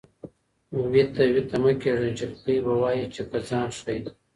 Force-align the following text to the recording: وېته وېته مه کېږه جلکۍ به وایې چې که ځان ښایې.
وېته 0.91 1.23
وېته 1.33 1.57
مه 1.63 1.71
کېږه 1.81 2.09
جلکۍ 2.17 2.57
به 2.65 2.73
وایې 2.81 3.05
چې 3.13 3.21
که 3.29 3.37
ځان 3.47 3.67
ښایې. 3.77 3.99